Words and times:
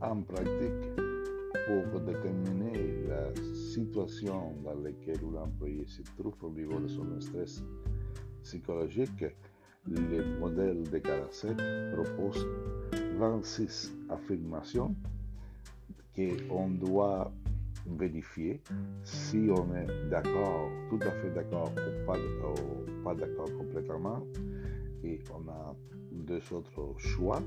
en 0.00 0.22
pratique 0.22 0.94
pour 1.66 2.00
déterminer 2.00 3.06
la 3.08 3.34
situation 3.54 4.54
dans 4.64 4.74
laquelle 4.82 5.20
l'employé 5.32 5.84
se 5.86 6.02
trouve 6.18 6.34
au 6.42 6.50
niveau 6.50 6.78
de 6.78 6.88
son 6.88 7.20
stress 7.20 7.62
psychologique, 8.42 9.24
le 9.88 10.38
modèle 10.38 10.82
de 10.90 10.98
Karasek 10.98 11.56
propose 11.94 12.46
26 13.18 13.94
affirmations 14.10 14.94
qu'on 16.14 16.68
doit 16.68 17.32
vérifier 17.86 18.60
si 19.04 19.48
on 19.50 19.74
est 19.74 20.08
d'accord, 20.10 20.70
tout 20.90 20.98
à 21.02 21.10
fait 21.10 21.30
d'accord 21.30 21.70
ou 21.70 22.06
pas, 22.06 22.18
ou 22.18 23.02
pas 23.04 23.14
d'accord 23.14 23.48
complètement. 23.58 24.22
Et 25.04 25.20
on 25.32 25.48
a 25.48 25.74
deux 26.10 26.40
autres 26.52 26.94
choix 26.98 27.40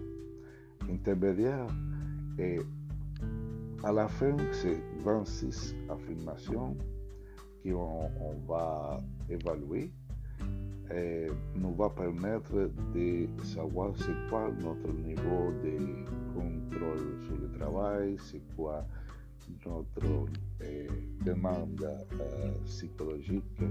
intermédiaires 0.90 1.68
et 2.40 2.60
à 3.84 3.92
la 3.92 4.08
fin, 4.08 4.36
c'est 4.52 4.82
26 5.04 5.76
affirmations 5.90 6.76
qu'on 7.64 8.10
on 8.22 8.34
va 8.48 9.02
évaluer 9.30 9.92
nous 11.56 11.74
va 11.76 11.90
permettre 11.90 12.72
de 12.94 13.28
savoir 13.44 13.92
c'est 13.98 14.30
quoi 14.30 14.50
notre 14.60 14.92
niveau 14.94 15.52
de 15.64 16.06
contrôle 16.34 17.18
sur 17.26 17.38
le 17.38 17.52
travail, 17.58 18.18
c'est 18.20 18.42
quoi 18.56 18.86
notre 19.66 20.28
eh, 20.62 20.88
demande 21.26 21.82
euh, 21.84 22.52
psychologique 22.66 23.62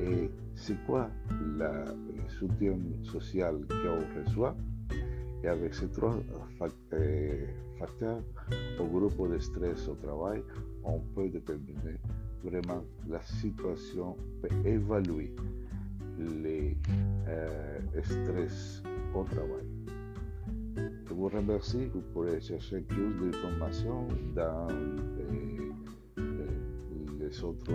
et 0.00 0.30
c'est 0.54 0.76
quoi 0.86 1.10
le 1.30 1.84
soutien 2.28 2.78
social 3.02 3.56
qu'on 3.68 4.20
reçoit. 4.22 4.56
Et 5.44 5.48
avec 5.48 5.74
ces 5.74 5.88
trois 5.88 6.16
eh, 6.92 7.46
facteurs 7.78 8.22
au 8.80 8.84
groupe 8.86 9.30
de 9.32 9.38
stress 9.38 9.88
au 9.88 9.94
travail, 9.94 10.42
on 10.84 10.98
peut 11.14 11.28
déterminer 11.28 11.98
vraiment 12.42 12.82
la 13.08 13.22
situation, 13.22 14.16
peut 14.42 14.48
évaluer 14.64 15.34
les 16.18 16.76
stress 18.02 18.82
au 19.14 19.24
travail. 19.24 19.64
Je 21.06 21.14
vous 21.14 21.28
remercie. 21.28 21.86
Vous 21.86 22.02
pourrez 22.12 22.40
chercher 22.40 22.80
plus 22.80 23.14
d'informations 23.20 24.06
dans 24.34 24.68
les, 24.68 25.72
les, 27.18 27.44
autres 27.44 27.72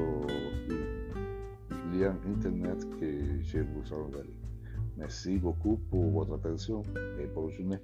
liens 1.94 2.16
Internet 2.28 2.88
que 3.00 3.42
je 3.42 3.60
vous 3.60 3.94
enverrai. 3.94 4.53
Merci 4.98 5.38
beaucoup 5.38 5.80
pour 5.90 6.12
votre 6.12 6.36
attention 6.36 6.84
et 7.20 7.26
bonne 7.26 7.52
journée. 7.52 7.80